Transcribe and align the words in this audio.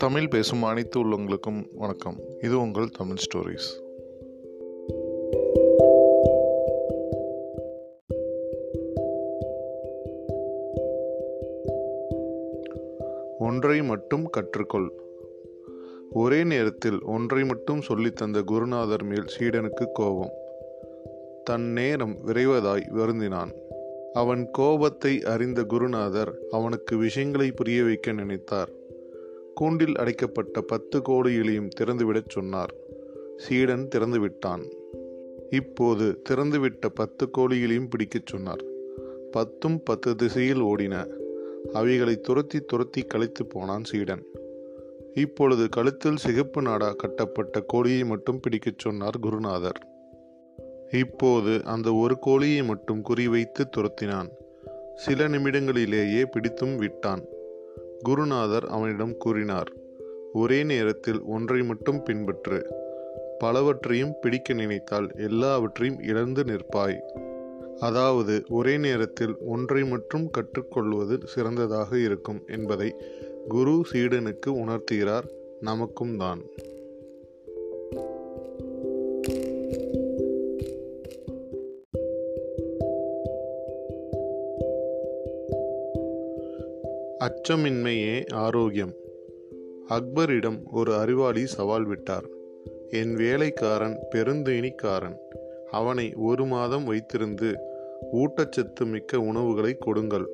தமிழ் 0.00 0.28
பேசும் 0.28 0.62
அனைத்து 0.62 1.00
உள்ளவங்களுக்கும் 1.00 1.68
வணக்கம். 1.74 2.16
இது 2.42 2.60
உங்கள் 2.60 2.88
தமிழ் 2.88 3.16
ஸ்டோரிஸ். 3.16 3.82
ஒன்றை 13.38 13.82
மட்டும் 13.82 14.30
கற்றுக்கொள். 14.36 14.88
ஒரே 16.10 16.44
நேரத்தில் 16.44 17.02
ஒன்றை 17.02 17.44
மட்டும் 17.44 17.80
சொல்லி 17.80 18.10
தந்த 18.10 18.42
குருநாதர் 18.42 19.02
மேல் 19.02 19.26
சீடனுக்கு 19.38 19.92
கோபம். 19.92 20.32
தன் 21.44 21.72
நேரம் 21.72 22.16
விரைவதாய் 22.26 22.90
வருந்தினான். 22.96 23.52
அவன் 24.12 24.50
கோபத்தை 24.50 25.22
அறிந்த 25.22 25.64
குருநாதர் 25.64 26.38
அவனுக்கு 26.50 26.96
விஷயங்களை 26.96 27.52
புரிய 27.52 27.82
வைக்க 27.82 28.12
நினைத்தார். 28.12 28.78
கூண்டில் 29.60 29.96
அடைக்கப்பட்ட 29.96 30.60
பத்து 30.60 31.02
கோடிகளையும் 31.02 31.68
திறந்துவிடச் 31.80 32.28
சொன்னார். 32.28 32.74
சீடன் 33.36 33.88
திறந்துவிட்டான். 33.94 34.72
இப்போது 35.50 36.22
திறந்துவிட்ட 36.28 36.86
பத்து 36.94 37.28
கோழிகளையும் 37.38 37.88
பிடிக்கச் 37.90 38.26
சொன்னார். 38.26 38.64
பத்தும் 39.30 39.82
பத்து 39.82 40.14
திசையில் 40.14 40.62
ஓடின. 40.62 41.06
அவைகளை 41.72 42.20
துரத்தி 42.20 42.60
துரத்தி 42.60 43.02
களைத்து 43.02 43.46
போனான் 43.46 43.84
சீடன். 43.84 44.24
இப்பொழுது 45.14 45.68
கழுத்தில் 45.68 46.16
சிகப்பு 46.16 46.62
நாடா 46.62 46.92
கட்டப்பட்ட 46.92 47.60
கோழியை 47.60 48.04
மட்டும் 48.04 48.40
பிடிக்கச் 48.40 48.78
சொன்னார் 48.78 49.18
குருநாதர். 49.18 49.86
இப்போது 50.90 51.64
அந்த 51.64 51.94
ஒரு 51.94 52.18
கோழியை 52.18 52.62
மட்டும் 52.62 53.02
குறிவைத்து 53.08 53.68
துரத்தினான். 53.76 54.30
சில 54.94 55.28
நிமிடங்களிலேயே 55.28 56.24
பிடித்தும் 56.24 56.76
விட்டான். 56.76 57.24
குருநாதர் 58.02 58.66
அவனிடம் 58.66 59.16
கூறினார் 59.16 59.72
ஒரே 60.32 60.62
நேரத்தில் 60.62 61.22
ஒன்றை 61.22 61.62
மட்டும் 61.62 62.04
பின்பற்று. 62.04 62.64
பலவற்றையும் 63.38 64.14
பிடிக்க 64.20 64.52
நினைத்தால் 64.52 65.08
எல்லாவற்றையும் 65.16 66.00
இழந்து 66.02 66.44
நிற்பாய். 66.44 66.98
அதாவது 67.80 68.44
ஒரே 68.48 68.76
நேரத்தில் 68.76 69.36
ஒன்றை 69.46 69.84
மட்டும் 69.84 70.30
கற்றுக்கொள்வது 70.30 71.20
சிறந்ததாக 71.24 71.98
இருக்கும் 71.98 72.42
என்பதை 72.46 72.94
குரு 73.48 73.84
சீடனுக்கு 73.92 74.50
உணர்த்துகிறார் 74.50 75.26
நமக்கும் 75.60 76.16
தான். 76.16 76.42
அச்சமின்மையே 87.24 88.30
ஆரோக்கியம். 88.30 88.92
அக்பரிடம் 89.88 90.62
ஒரு 90.72 90.94
அறிவாளி 90.94 91.46
சவால் 91.46 91.84
விட்டார். 91.84 92.26
என் 92.90 93.16
வேலைக்காரன் 93.16 93.96
பெருந்தேனிக்காரன் 94.14 95.16
அவனை 95.70 96.14
ஒரு 96.14 96.44
மாதம் 96.44 96.86
வைத்திருந்து 96.92 97.54
ஊட்டச்சத்து 98.12 98.86
மிக்க 98.86 99.20
உணவுகளை 99.20 99.76
கொடுங்கள். 99.78 100.26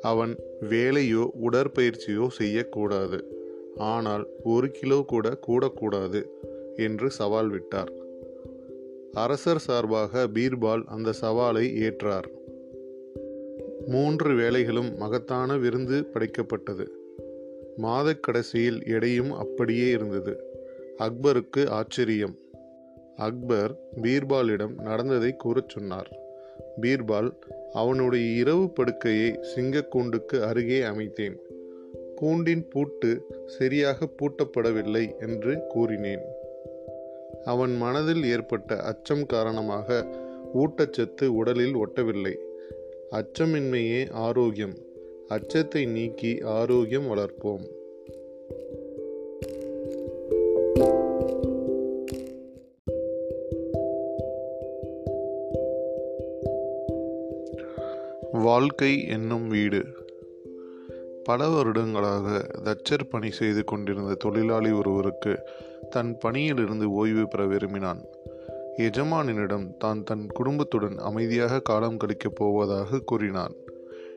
அவன் 0.00 0.34
வேலையோ 0.70 1.24
உடற்பயிற்சியோ 1.42 2.28
செய்யக்கூடாது. 2.28 3.20
ஆனால் 3.76 4.26
ஒரு 4.42 4.70
கிலோ 4.70 5.04
கூட 5.06 5.38
கூடக்கூடாது 5.46 6.22
என்று 6.76 7.10
சவால் 7.10 7.48
விட்டார். 7.48 7.92
அரசர் 9.12 9.58
சார்பாக 9.58 10.26
பீர்பால் 10.34 10.84
அந்த 10.84 11.14
சவாலை 11.20 11.64
ஏற்றார். 11.76 12.28
மூன்று 13.86 14.30
வேலைகளும் 14.30 14.96
மகத்தான 14.96 15.56
விருந்து 15.56 16.06
படைக்கப்பட்டது. 16.14 16.86
மாதக் 17.76 18.22
கடைசியில் 18.22 18.86
எடையும் 18.86 19.32
அப்படியே 19.32 19.90
இருந்தது. 19.90 20.42
அக்பருக்கு 20.98 21.68
ஆச்சரியம். 21.68 22.36
அக்பர் 23.16 23.78
பீர்பாலிடம் 24.02 24.80
நடந்ததை 24.80 25.36
கூறச் 25.44 25.68
சொன்னார். 25.68 26.18
பீர்பால் 26.80 27.32
அவனுடைய 27.72 28.40
இரவு 28.40 28.70
படுக்கையை 28.70 29.38
சிங்கக்கூண்டுக்கு 29.54 30.42
அருகே 30.42 30.80
அமைத்தேன். 30.80 31.36
கூண்டின் 32.14 32.68
பூட்டு 32.68 33.24
சரியாக 33.46 34.08
பூட்டப்படவில்லை 34.16 35.18
என்று 35.18 35.62
கூறினேன். 35.68 36.20
அவன் 37.44 37.76
மனதில் 37.76 38.24
ஏற்பட்ட 38.24 38.76
அச்சம் 38.76 39.26
காரணமாக 39.26 40.06
ஊட்டச்சத்து 40.54 41.26
உடலில் 41.26 41.76
ஒட்டவில்லை. 41.76 42.36
அச்சமின்மையே 43.10 44.10
ஆரோக்கியம். 44.10 44.74
அச்சத்தை 45.28 45.84
நீக்கி 45.84 46.40
ஆரோக்கியம் 46.40 47.06
வளர்ப்போம். 47.06 47.64
வாழ்க்கை 58.32 59.06
என்னும் 59.06 59.48
வீடு. 59.48 59.84
பல 61.24 61.48
வருடங்களாக 61.48 62.46
தச்சர் 62.64 63.08
பணி 63.10 63.30
செய்து 63.30 63.64
கொண்டிருந்த 63.64 64.14
தொழிலாளி 64.14 64.70
ஒருவருக்கு 64.70 65.38
தன் 65.90 66.18
பணியிலிருந்து 66.18 66.90
ஓய்வு 66.90 67.28
பெற 67.28 67.46
விரும்பினான். 67.46 68.04
எஜமானினிடம் 68.80 69.76
தான் 69.76 70.02
தன் 70.02 70.26
குடும்பத்துடன் 70.26 70.96
அமைதியாக 70.98 71.60
காலம் 71.60 71.96
கழிக்கப் 71.96 72.36
போவதாக 72.36 73.00
கூறினான். 73.00 73.54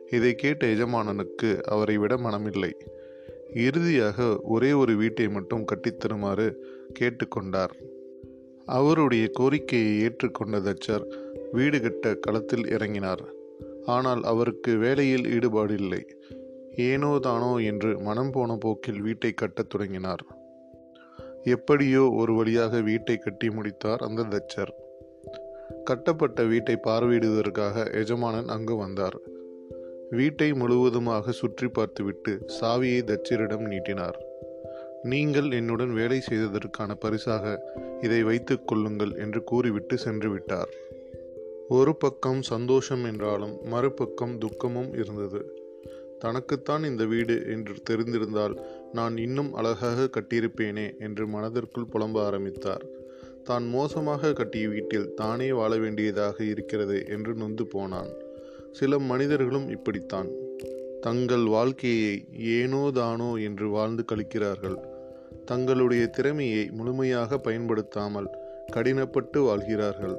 இதை 0.10 0.36
கேட்ட 0.36 0.68
எஜமானனுக்கு 0.68 1.62
அவரை 1.64 1.98
விட 1.98 2.16
மனமில்லை. 2.16 2.72
இறுதியாக 3.56 4.40
ஒரே 4.44 4.72
ஒரு 4.74 4.96
வீட்டை 4.96 5.28
மட்டும் 5.28 5.66
கட்டித்தருமாறு 5.66 6.56
கேட்டுக்கொண்டார் 7.00 7.74
அவருடைய 8.66 9.28
கோரிக்கையை 9.34 9.94
ஏற்றுக்கொண்ட 10.02 10.60
தச்சர் 10.60 11.06
வீடு 11.52 11.82
கட்ட 11.82 12.14
களத்தில் 12.16 12.66
இறங்கினார். 12.66 13.24
ஆனால் 13.86 14.24
அவருக்கு 14.24 14.78
வேலையில் 14.78 15.26
ஈடுபாடில்லை. 15.40 16.02
ஏனோ 16.76 17.20
தானோ 17.20 17.58
என்று 17.58 18.00
மனம் 18.00 18.32
போன 18.32 18.56
போக்கில் 18.60 19.02
வீட்டை 19.02 19.32
கட்டத் 19.32 19.70
தொடங்கினார். 19.70 20.33
எப்படியோ 21.44 22.10
ஒரு 22.10 22.34
வழியாக 22.34 22.80
வீட்டை 22.80 23.18
கட்டி 23.18 23.50
முடித்தார் 23.50 23.98
அந்த 23.98 24.24
தச்சர். 24.24 24.72
கட்டப்பட்ட 25.84 26.44
வீட்டை 26.44 26.80
பார்வையிடுவதற்காக 26.84 27.92
எஜமானன் 27.92 28.48
அங்கு 28.48 28.76
வந்தார். 28.76 29.18
வீட்டை 30.10 30.54
முழுவதுமாக 30.54 31.32
சுற்றி 31.32 31.68
பார்த்துவிட்டு 31.68 32.46
சாவியை 32.62 33.02
தச்சரிடம் 33.04 33.66
நீட்டினார். 33.68 34.18
நீங்கள் 35.04 35.52
என்னுடன் 35.52 35.94
வேலை 35.94 36.22
செய்ததற்கான 36.30 36.94
பரிசாக 36.94 37.74
இதை 38.02 38.24
வைத்துக் 38.24 38.68
கொள்ளுங்கள் 38.68 39.14
என்று 39.16 39.44
கூறிவிட்டு 39.44 39.98
சென்று 39.98 40.30
விட்டார். 40.30 40.72
ஒரு 41.70 41.96
பக்கம் 41.96 42.42
சந்தோஷம் 42.42 43.04
என்றாலும் 43.04 43.58
மறுபக்கம் 43.64 44.38
துக்கமும் 44.38 44.94
இருந்தது. 44.94 45.62
தனக்குத்தான் 46.20 46.84
இந்த 46.84 47.06
வீடு 47.06 47.44
என்று 47.46 47.76
தெரிந்திருந்தால் 47.90 48.62
நான் 48.94 49.18
இன்னும் 49.18 49.54
அழகாக 49.54 50.10
கட்டியிருப்பேனே 50.10 51.00
என்று 51.00 51.28
மனதிற்குள் 51.28 51.92
புலம்ப 51.94 52.18
ஆரம்பித்தார். 52.26 52.84
தான் 53.44 53.66
மோசமாக 53.68 54.34
கட்டிய 54.34 54.70
வீட்டில் 54.70 55.14
தானே 55.14 55.52
வாழ 55.52 55.78
வேண்டியதாக 55.78 56.44
இருக்கிறது 56.44 57.06
என்று 57.08 57.34
நொந்து 57.34 57.68
போனான். 57.68 58.12
சில 58.72 59.00
மனிதர்களும் 59.00 59.70
இப்படித்தான். 59.70 60.30
தங்கள் 61.02 61.46
வாழ்க்கையை 61.46 62.26
ஏனோ 62.40 62.92
தானோ 62.94 63.36
என்று 63.36 63.70
வாழ்ந்து 63.70 64.04
கழிக்கிறார்கள். 64.12 64.78
தங்களுடைய 65.46 66.08
திறமையை 66.08 66.70
முழுமையாக 66.72 67.38
பயன்படுத்தாமல் 67.38 68.30
கடினப்பட்டு 68.74 69.40
வாழ்கிறார்கள். 69.46 70.18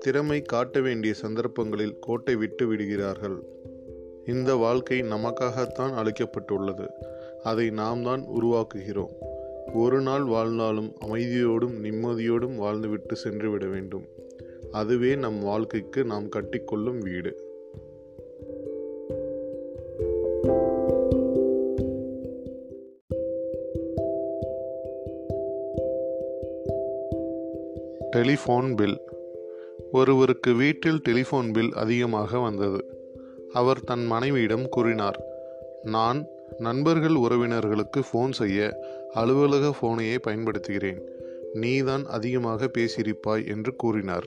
திறமை 0.00 0.42
காட்ட 0.42 0.80
வேண்டிய 0.80 1.14
சந்தர்ப்பங்களில் 1.14 1.98
கோட்டை 2.00 2.34
விட்டு 2.34 2.66
விடுகிறார்கள். 2.66 3.38
இந்த 4.26 4.54
வாழ்க்கை 4.56 5.02
நமக்காகத்தான் 5.02 5.94
அளிக்கப்பட்டுள்ளது. 6.00 6.88
அதை 7.46 7.70
நாம் 7.70 8.02
தான் 8.02 8.22
உருவாக்குகிறோம். 8.42 9.12
ஒரு 9.74 10.00
நாள் 10.00 10.24
வாழ்ந்தாலும் 10.24 10.92
அமைதியோடும் 11.00 11.76
நிம்மதியோடும் 11.82 12.56
வாழ்ந்துவிட்டு 12.56 13.12
சென்று 13.12 13.50
விட 13.50 13.66
வேண்டும். 13.66 14.04
அதுவே 14.70 15.14
நம் 15.14 15.40
வாழ்க்கைக்கு 15.40 16.04
நாம் 16.04 16.28
கட்டிக்கொள்ளும் 16.28 16.98
வீடு. 16.98 17.32
Telephone 28.16 28.76
bill. 28.76 29.00
ஒருவருக்கு 29.92 30.54
வீட்டில் 30.54 31.00
டெலிஃபோன் 31.08 31.52
பில் 31.52 31.72
அதிகமாக 31.74 32.38
வந்தது. 32.38 32.84
அவர் 33.52 33.80
தன் 33.80 34.04
மனைவியிடம் 34.04 34.68
கூறினார் 34.68 35.24
நான் 35.82 36.26
நண்பர்கள் 36.58 37.14
உறவினர்களுக்கு 37.14 38.02
ஃபோன் 38.08 38.32
செய்ய 38.32 38.82
அலுவலக 39.14 39.74
ஃபோனையே 39.78 40.16
பயன்படுத்துகிறேன். 40.22 41.00
நீதான் 41.52 42.04
அதிகமாக 42.06 42.70
பேசியிருப்பாய் 42.78 43.46
என்று 43.46 43.76
கூறினார். 43.76 44.26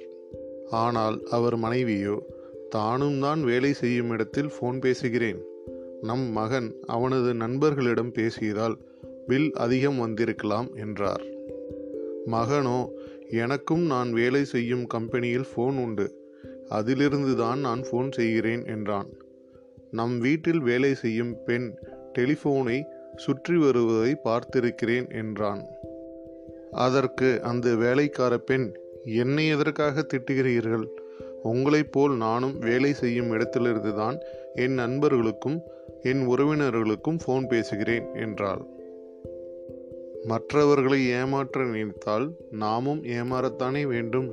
ஆனால் 0.69 1.17
அவர் 1.29 1.55
மனைவியோ 1.55 2.25
தானும் 2.69 3.19
தான் 3.19 3.43
வேலை 3.43 3.73
செய்யும் 3.73 4.09
இடத்தில் 4.09 4.51
ஃபோன் 4.59 4.79
பேசுகிறேன். 4.79 5.39
நம் 6.01 6.25
மகன் 6.31 6.75
அவனது 6.85 7.33
நண்பர்களிடம் 7.33 8.11
பேசியதால் 8.11 8.77
பில் 9.27 9.51
அதிகம் 9.53 9.97
வந்திருக்கலாம் 9.97 10.75
என்றார். 10.75 11.23
மகனோ 12.25 12.89
எனக்கும் 13.29 13.81
நான் 13.81 14.11
வேலை 14.11 14.43
செய்யும் 14.43 14.87
கம்பெனியில் 14.87 15.47
ஃபோன் 15.55 15.77
உண்டு. 15.85 16.07
அதிலிருந்து 16.69 17.35
தான் 17.35 17.59
நான் 17.59 17.81
ஃபோன் 17.81 18.11
செய்கிறேன் 18.11 18.65
என்றான். 18.65 19.09
நம் 19.91 20.19
வீட்டில் 20.19 20.59
வேலை 20.59 20.93
செய்யும் 20.93 21.43
பெண் 21.45 21.79
டெலிஃபோனை 22.17 22.85
சுற்றி 23.15 23.57
வருவதை 23.57 24.17
பார்த்திருக்கிறேன் 24.23 25.13
என்றான். 25.13 25.61
அதற்கு 26.71 27.41
அந்த 27.41 27.75
வேலைக்கார 27.75 28.37
பெண் 28.37 28.73
என்னை 29.05 29.47
எதற்காக 29.47 30.05
திட்டுகிறீர்கள்? 30.07 30.85
உங்களைப் 31.43 31.91
போல் 31.91 32.15
நானும் 32.17 32.59
வேலை 32.59 32.93
செய்யும் 32.93 33.31
இடத்திலிருந்து 33.31 33.95
தான் 33.95 34.17
என் 34.55 34.73
நண்பர்களுக்கும் 34.73 35.61
என் 36.03 36.27
உறவினர்களுக்கும் 36.27 37.19
ஃபோன் 37.25 37.47
பேசுகிறேன் 37.47 38.07
என்றாள். 38.15 38.61
மற்றவர்களை 40.23 41.07
ஏமாற்ற 41.09 41.65
நினைத்தால் 41.65 42.31
நாமும் 42.51 43.03
ஏமாறத்தானே 43.03 43.87
வேண்டும்? 43.87 44.29